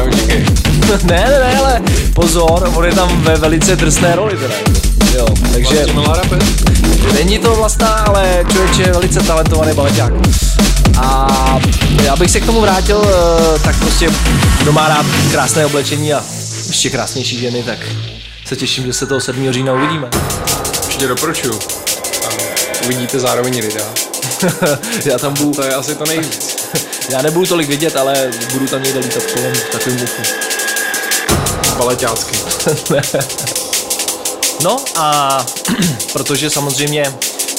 [1.03, 1.81] Ne, ne, ne, ale
[2.13, 4.53] pozor, on je tam ve velice drsné roli teda.
[5.15, 5.85] Jo, takže
[7.13, 10.13] není to vlastná, ale člověk je velice talentovaný baleťák.
[10.97, 11.59] A
[12.03, 14.09] já bych se k tomu vrátil, eh, tak prostě
[14.61, 16.23] kdo má rád krásné oblečení a
[16.67, 17.77] ještě krásnější ženy, tak
[18.45, 19.53] se těším, že se toho 7.
[19.53, 20.09] října uvidíme.
[20.85, 21.59] Určitě doporučuju.
[22.21, 22.31] Tam
[22.85, 23.85] uvidíte zároveň Rida.
[25.05, 26.55] já tam budu, To je asi to nejvíc.
[27.09, 30.21] já nebudu tolik vidět, ale budu tam někde lítat kolem takovým muchu.
[31.77, 32.37] Baleťácky.
[34.63, 35.37] No a
[36.13, 37.13] protože samozřejmě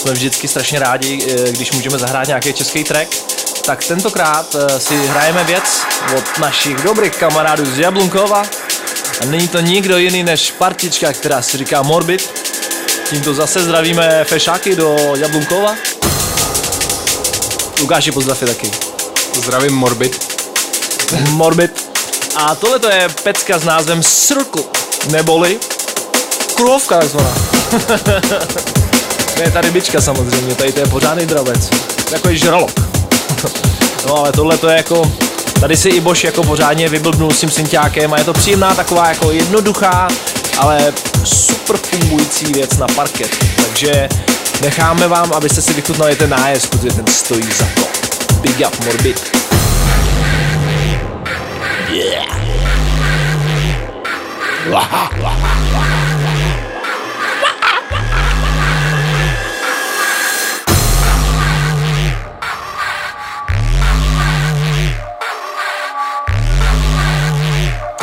[0.04, 3.08] jsme vždycky strašně rádi, eh, když můžeme zahrát nějaký český track,
[3.64, 5.64] tak tentokrát eh, si hrajeme věc
[6.16, 8.42] od našich dobrých kamarádů z Jablunkova
[9.20, 12.30] a není to nikdo jiný než partička, která si říká Morbid.
[13.10, 15.74] Tímto zase zdravíme fešáky do Jablunkova.
[17.80, 18.70] Lukáši pozdrav je taky.
[19.34, 20.34] Zdravím Morbid.
[21.30, 21.88] Morbid.
[22.36, 24.62] A tohle to je pecka s názvem Circle,
[25.10, 25.58] neboli
[26.54, 27.34] kruhovka takzvaná.
[29.42, 31.70] je ta rybička samozřejmě, tady to je pořádný dravec.
[32.10, 32.70] Takový žralok.
[34.06, 35.12] no ale tohle to je jako,
[35.60, 39.08] tady si i Bož jako pořádně vyblbnul s tím synťákem a je to příjemná taková
[39.08, 40.08] jako jednoduchá,
[40.58, 40.92] ale
[41.24, 43.30] super fungující věc na parket.
[43.56, 44.08] Takže
[44.62, 47.82] necháme vám, abyste si vychutnali ten nájezd, protože ten stojí za to.
[48.40, 49.44] Big up Morbid.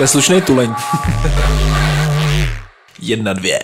[0.02, 0.76] To je slušný tuleň.
[3.02, 3.60] Jedna, dvě.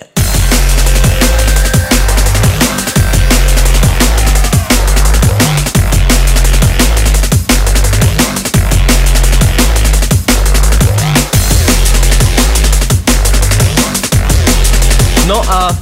[15.25, 15.77] No a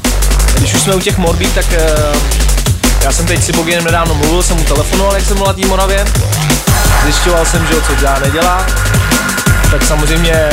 [0.57, 2.17] když už jsme u těch morbí, tak uh,
[3.03, 5.67] já jsem teď si Bogiem nedávno mluvil, jsem mu telefonoval, jak jsem byl na té
[5.67, 6.05] Moravě.
[7.03, 8.65] Zjišťoval jsem, že ho co dělá, nedělá.
[9.75, 10.49] Tak samozřejmě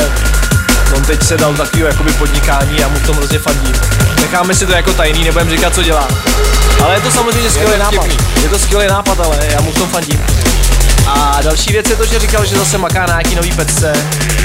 [0.95, 3.75] on teď se dal takového jakoby podnikání a mu v tom hrozně fandím.
[4.21, 6.07] Necháme si to jako tajný, nebudem říkat, co dělá.
[6.83, 8.05] Ale je to samozřejmě skvělý nápad.
[8.43, 10.19] Je to skvělý nápad, ale já mu v tom fandím.
[11.07, 13.93] A další věc je to, že říkal, že zase maká na nějaký nový pecce,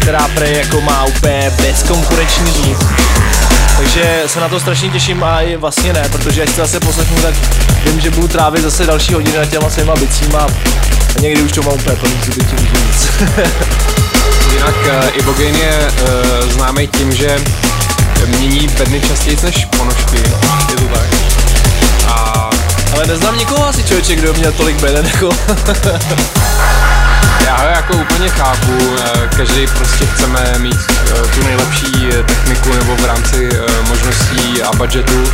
[0.00, 2.84] která prej jako má úplně bezkonkurenční zvuk.
[3.76, 7.16] Takže se na to strašně těším a i vlastně ne, protože až to zase poslechnu,
[7.22, 7.34] tak
[7.84, 10.46] vím, že budu trávit zase další hodiny na těma svýma bicíma
[11.16, 13.08] a někdy už to mám úplně plný zuby, tím už nic.
[14.52, 15.90] Jinak uh, Ibogain je
[16.42, 17.38] uh, známý tím, že
[18.26, 20.16] mění bedny častěji než ponožky.
[20.70, 21.06] Je to tak.
[22.06, 22.50] A
[22.92, 25.28] Ale neznám nikoho asi člověče, kdo měl tolik beden jako...
[27.46, 32.72] já ho jako úplně chápu, eh, každý prostě chceme mít eh, tu nejlepší eh, techniku
[32.72, 35.24] nebo v rámci eh, možností a budgetu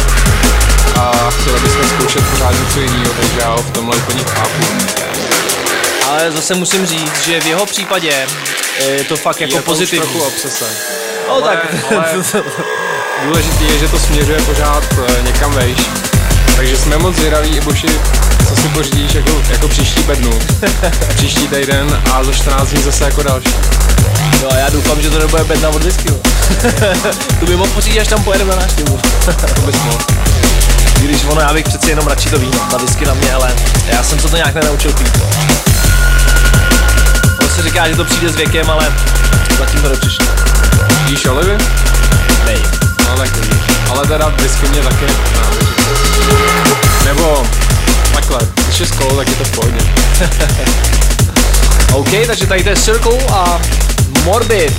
[0.97, 5.14] a chtěli bychom zkoušet pořád něco jiného, takže já ho v tomhle úplně chápu.
[6.09, 8.27] Ale zase musím říct, že v jeho případě
[8.89, 10.03] je to fakt jako je to pozitivní.
[10.11, 10.65] trochu obsese.
[11.29, 12.05] No ale, tak, ale
[13.25, 15.79] důležitý je, že to směřuje pořád eh, někam vejš.
[16.57, 17.87] Takže jsme moc zvědaví, Iboši,
[18.49, 20.39] co si pořídíš jako, jako příští bednu,
[21.15, 23.55] příští týden a za 14 dní zase jako další.
[24.43, 26.09] no a já doufám, že to nebude bedna od whisky.
[27.41, 29.01] tu by mohl pořídit, až tam pojedeme na návštěvu.
[29.55, 29.99] To bys mohl.
[31.01, 33.55] Když ono, já bych přeci jenom radši to víno, ta whisky na mě, ale
[33.87, 35.19] já jsem se to nějak nenaučil pít.
[37.55, 38.93] Se říká, že to přijde s věkem, ale
[39.59, 40.27] zatím to nepřišlo.
[41.07, 41.59] Jíš olivy?
[42.45, 42.59] Nej.
[43.09, 43.63] No tak vidíš.
[43.91, 45.43] Ale teda whisky mě taky nechutná,
[47.05, 47.47] Nebo
[48.15, 49.79] takhle, když je skolo, tak je to v pohodě.
[51.93, 53.61] OK, takže tady to je Circle a
[54.25, 54.73] Morbid.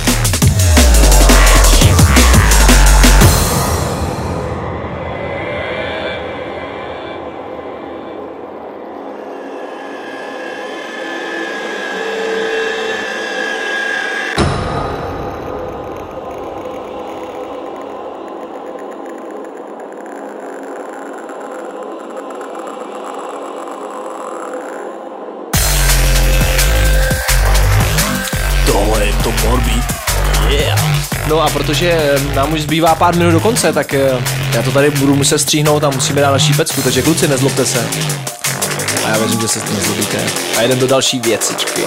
[31.66, 34.22] Protože nám už zbývá pár minut do konce, tak eh,
[34.54, 37.86] já to tady budu muset stříhnout a musíme dát další pecku, takže kluci, nezlobte se.
[39.04, 40.18] A já věřím, že se nezlobíte.
[40.58, 41.80] A jdem do další věcičky.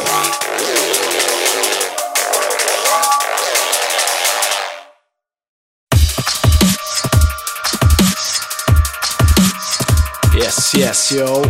[10.34, 11.42] Yes, yes, yo.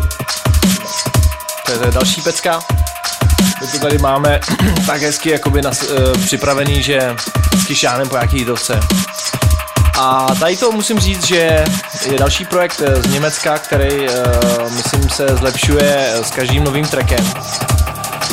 [1.66, 2.79] To je, to je další pecka.
[3.62, 4.40] My to tady máme
[4.86, 7.16] tak hezky jakoby nas, uh, připravený, že
[7.74, 8.80] šáhnem po nějaký jídovce.
[9.98, 11.66] A tady to musím říct, že
[12.12, 14.16] je další projekt eh, z Německa, který uh,
[14.72, 17.26] myslím se zlepšuje s každým novým trackem.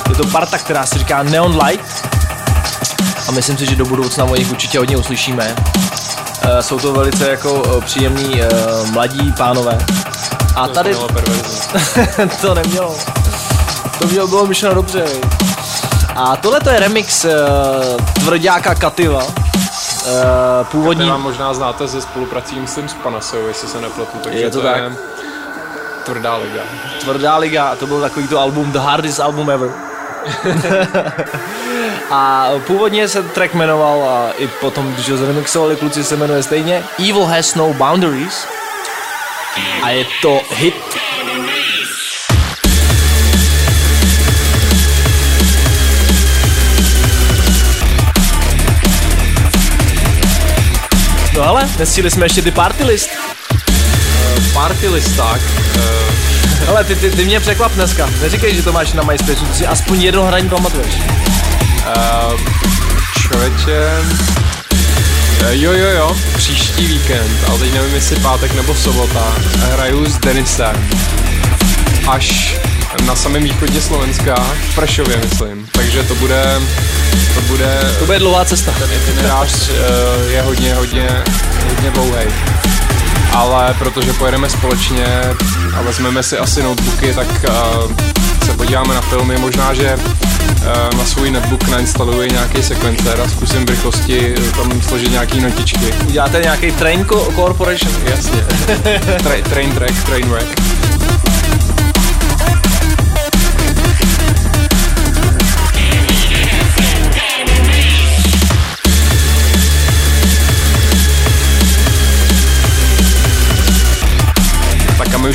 [0.08, 2.06] Je to parta, která se říká Neon Light
[3.28, 5.56] a myslím si, že do budoucna o nich určitě hodně uslyšíme.
[6.44, 9.78] Uh, jsou to velice jako příjemní uh, mladí pánové.
[10.54, 11.58] A tady To perverzní.
[12.40, 13.15] to nemělo.
[13.98, 15.02] To mělo bylo myšleno dobře.
[15.02, 15.24] viď.
[16.16, 17.30] A tohle to je remix uh,
[18.14, 19.24] tvrdáka Kativa.
[19.24, 19.32] Uh,
[20.70, 21.04] původní...
[21.04, 24.60] Ty vám možná znáte ze spoluprací, myslím, s Panasou, jestli se nepletu, takže Je to
[24.60, 24.76] to tak.
[24.76, 24.92] je
[26.04, 26.62] tvrdá liga.
[27.00, 29.70] Tvrdá liga, a to byl takový to album The Hardest Album Ever.
[32.10, 36.84] a původně se track jmenoval a i potom, když ho zremixovali kluci, se jmenuje stejně
[36.98, 38.46] Evil Has No Boundaries.
[39.82, 40.74] A je to hit.
[51.36, 53.10] No ale, nestihli jsme ještě ty party list.
[54.52, 55.40] Party listák,
[55.76, 58.10] uh, Ale ty, ty, ty mě překvap dneska.
[58.20, 60.94] Neříkej, že to máš na MySpace, ty si aspoň jedno hraní pamatuješ.
[60.94, 62.40] uh,
[63.20, 63.90] člověče,
[65.40, 70.18] eh, jo jo jo, příští víkend, ale teď nevím jestli pátek nebo sobota, hraju s
[70.18, 70.88] Denisem
[72.08, 72.56] až
[73.06, 74.34] na samém východě Slovenska,
[74.70, 76.60] v Prešově myslím, takže to bude,
[77.34, 78.72] to bude, To bude dlouhá cesta.
[78.78, 81.08] ten itinerář eh, je hodně, hodně,
[81.74, 82.24] hodně dlouhý.
[83.32, 85.06] Ale protože pojedeme společně
[85.78, 87.92] a vezmeme si asi notebooky, tak uh,
[88.46, 89.38] se podíváme na filmy.
[89.38, 95.10] Možná, že uh, na svůj netbook nainstaluji nějaký sekvencer a zkusím v rychlosti tam složit
[95.10, 95.94] nějaký notičky.
[96.08, 97.92] Uděláte nějaký Train Co- Corporation?
[98.04, 98.40] Jasně.
[99.24, 100.60] Tra- train track, train wreck.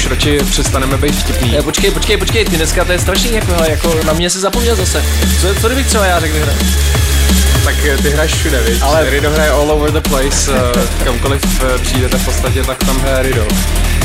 [0.02, 1.52] Už radši přestaneme být vtipný.
[1.52, 4.40] Ne, počkej, počkej, počkej, ty dneska to je strašný, jako, hele, jako na mě se
[4.40, 5.04] zapomněl zase.
[5.42, 6.56] Co, co kdybych třeba já řekl vyhrát?
[7.64, 8.82] Tak eh, ty hraješ všude, viď?
[8.82, 9.10] Ale-.
[9.10, 13.24] Rido hraje all over the place, eh, kamkoliv eh, přijdete v podstatě, tak tam hraje
[13.24, 13.48] Rido.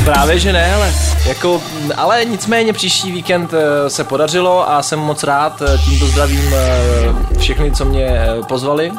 [0.05, 0.93] Právě, že ne, ale,
[1.25, 1.61] jako,
[1.95, 7.39] ale nicméně příští víkend eh, se podařilo a jsem moc rád, eh, tímto zdravím eh,
[7.39, 8.91] všechny, co mě eh, pozvali.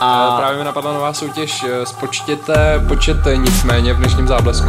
[0.00, 4.68] A právě mi napadla nová soutěž, eh, spočtěte počet eh, nicméně v dnešním záblesku.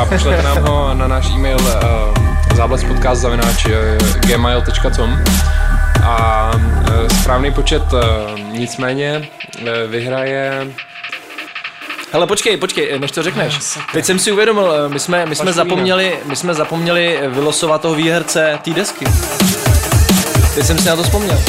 [0.00, 1.68] A pošlete nám ho na náš e-mail uh,
[2.56, 5.18] záblespodcast.gmail.com
[6.04, 6.60] a uh,
[7.20, 8.00] správný počet uh,
[8.38, 9.28] nicméně
[9.62, 10.66] uh, vyhraje
[12.14, 13.58] Hele, počkej, počkej, než to řekneš.
[13.92, 17.94] Teď jsem si uvědomil, eh, my jsme, my jsme, zapomněli, my jsme zapomněli vylosovat toho
[17.94, 19.04] výherce té desky.
[20.54, 21.42] Teď jsem si na to vzpomněl.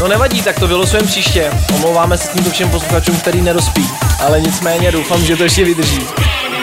[0.00, 1.50] No nevadí, tak to vylosujeme příště.
[1.74, 3.90] Omlouváme se tímto všem posluchačům, který nedospí.
[4.20, 6.06] Ale nicméně doufám, že to ještě vydrží.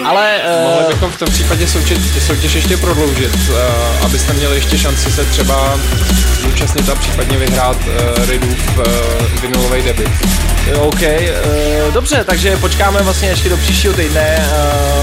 [0.08, 1.98] Ale Mohli uh, bychom v tom případě soutěž,
[2.28, 3.56] soutěž ještě prodloužit, uh,
[4.06, 5.80] abyste měli ještě šanci se třeba
[6.42, 8.84] zúčastnit a případně vyhrát uh, Ridův uh,
[9.42, 10.10] vinylový debit.
[10.80, 14.50] OK, uh, dobře, takže počkáme vlastně ještě do příštího týdne,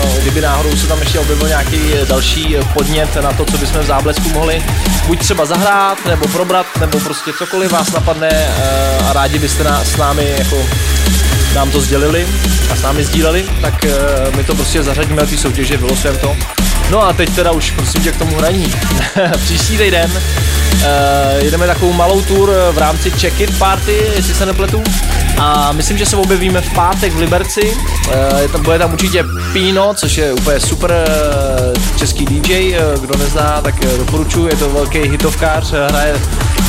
[0.05, 3.87] uh, kdyby náhodou se tam ještě objevil nějaký další podnět na to, co bychom v
[3.87, 4.63] záblesku mohli
[5.07, 9.85] buď třeba zahrát, nebo probrat, nebo prostě cokoliv vás napadne uh, a rádi byste na,
[9.85, 10.67] s námi jako
[11.55, 12.27] nám to sdělili
[12.71, 16.37] a s námi sdíleli, tak uh, my to prostě zařadíme na ty soutěže, vylosujeme to.
[16.91, 18.75] No a teď teda už prosím tě k tomu hraní.
[19.45, 24.83] Příští týden uh, jedeme takovou malou tour v rámci Check It Party, jestli se nepletu.
[25.39, 27.63] A myslím, že se objevíme v pátek v Liberci.
[27.63, 32.79] Uh, je tam, bude tam určitě Pino, což je úplně super uh, český DJ.
[32.79, 34.47] Uh, kdo nezná, tak uh, doporučuji.
[34.47, 36.21] Je to velký hitovkář, hraje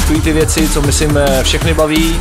[0.05, 2.19] takový ty věci, co myslím všechny baví.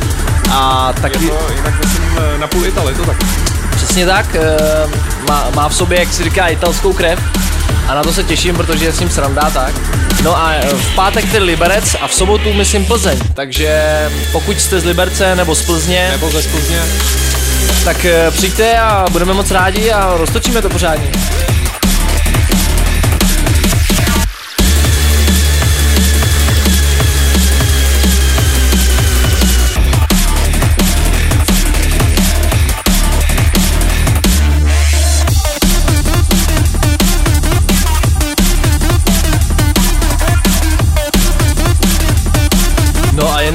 [0.51, 1.23] A taky...
[1.23, 3.17] Je to jinak myslím na půl Italy, to tak.
[3.75, 4.91] Přesně tak, uh,
[5.29, 7.19] má, má v sobě, jak si říká, italskou krev
[7.87, 9.73] a na to se těším, protože je s ním sranda tak.
[10.23, 13.83] No a v pátek tedy Liberec a v sobotu myslím Plzeň, takže
[14.31, 16.81] pokud jste z Liberce nebo z Plzně, Nebo ze Plzně.
[17.83, 21.11] tak eh, přijďte a budeme moc rádi a roztočíme to pořádně.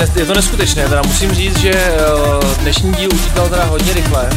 [0.01, 2.01] Ne, je to neskutečné, teda musím říct, že eh,
[2.61, 4.30] dnešní díl utíkal teda hodně rychle.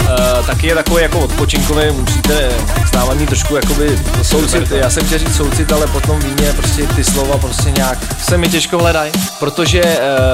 [0.00, 2.50] Uh, taky je takový jako odpočinkový, musíte
[2.88, 6.86] s náma mít trošku jakoby soucit, já jsem chtěl říct soucit, ale potom víně prostě
[6.86, 9.82] ty slova prostě nějak se mi těžko hledají, protože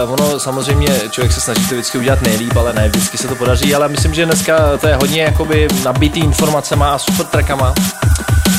[0.04, 3.34] uh, ono samozřejmě člověk se snaží to vždycky udělat nejlíp, ale ne vždycky se to
[3.34, 7.74] podaří, ale myslím, že dneska to je hodně jakoby nabitý informacema a super trackama.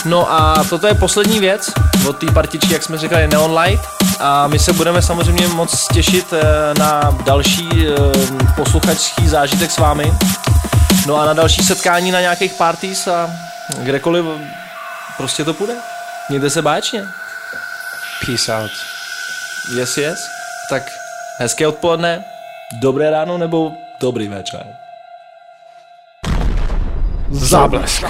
[0.05, 1.71] No a toto je poslední věc
[2.09, 3.85] od té partičky, jak jsme říkali, Neon Light.
[4.19, 6.43] A my se budeme samozřejmě moc těšit eh,
[6.79, 7.93] na další eh,
[8.55, 10.13] posluchačský zážitek s vámi.
[11.07, 13.29] No a na další setkání na nějakých parties a
[13.83, 14.25] kdekoliv
[15.17, 15.73] prostě to půjde.
[16.29, 17.03] Mějte se báječně.
[18.25, 18.71] Peace out.
[19.77, 20.19] Yes, yes.
[20.69, 20.83] Tak
[21.39, 22.23] hezké odpoledne,
[22.81, 24.65] dobré ráno nebo dobrý večer.
[27.31, 28.03] Záblesk.